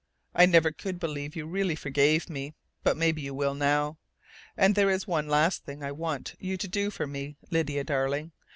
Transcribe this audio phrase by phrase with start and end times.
[0.33, 3.99] I never could believe you really forgave me, but maybe you will now.
[4.57, 8.31] And there is one last thing I want you to do for me, Lydia darling.